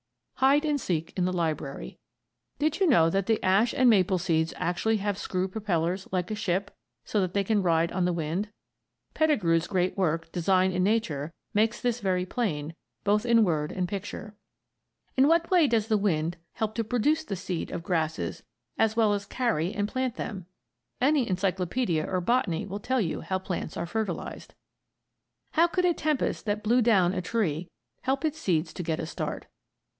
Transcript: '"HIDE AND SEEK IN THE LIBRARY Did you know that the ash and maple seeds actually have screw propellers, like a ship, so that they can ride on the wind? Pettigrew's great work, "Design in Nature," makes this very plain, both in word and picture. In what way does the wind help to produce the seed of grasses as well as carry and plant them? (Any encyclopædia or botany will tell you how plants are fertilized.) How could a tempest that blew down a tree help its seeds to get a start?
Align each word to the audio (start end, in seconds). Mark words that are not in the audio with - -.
'"HIDE 0.41 0.65
AND 0.65 0.81
SEEK 0.81 1.13
IN 1.15 1.25
THE 1.25 1.33
LIBRARY 1.33 1.99
Did 2.57 2.79
you 2.79 2.87
know 2.87 3.11
that 3.11 3.27
the 3.27 3.39
ash 3.45 3.75
and 3.75 3.87
maple 3.87 4.17
seeds 4.17 4.55
actually 4.57 4.97
have 4.97 5.19
screw 5.19 5.47
propellers, 5.47 6.07
like 6.11 6.31
a 6.31 6.35
ship, 6.35 6.75
so 7.05 7.21
that 7.21 7.35
they 7.35 7.43
can 7.43 7.61
ride 7.61 7.91
on 7.91 8.05
the 8.05 8.11
wind? 8.13 8.49
Pettigrew's 9.13 9.67
great 9.67 9.95
work, 9.95 10.31
"Design 10.31 10.71
in 10.71 10.81
Nature," 10.83 11.31
makes 11.53 11.79
this 11.79 11.99
very 11.99 12.25
plain, 12.25 12.73
both 13.03 13.23
in 13.23 13.43
word 13.43 13.71
and 13.71 13.87
picture. 13.87 14.35
In 15.15 15.27
what 15.27 15.51
way 15.51 15.67
does 15.67 15.87
the 15.87 15.99
wind 15.99 16.37
help 16.53 16.73
to 16.73 16.83
produce 16.83 17.23
the 17.23 17.35
seed 17.35 17.69
of 17.69 17.83
grasses 17.83 18.41
as 18.79 18.95
well 18.95 19.13
as 19.13 19.27
carry 19.27 19.71
and 19.71 19.87
plant 19.87 20.15
them? 20.15 20.47
(Any 20.99 21.27
encyclopædia 21.27 22.07
or 22.07 22.19
botany 22.21 22.65
will 22.65 22.79
tell 22.79 22.99
you 23.01 23.21
how 23.21 23.37
plants 23.37 23.77
are 23.77 23.85
fertilized.) 23.85 24.55
How 25.51 25.67
could 25.67 25.85
a 25.85 25.93
tempest 25.93 26.47
that 26.47 26.63
blew 26.63 26.81
down 26.81 27.13
a 27.13 27.21
tree 27.21 27.69
help 28.01 28.25
its 28.25 28.39
seeds 28.39 28.73
to 28.73 28.81
get 28.81 28.99
a 28.99 29.05
start? 29.05 29.45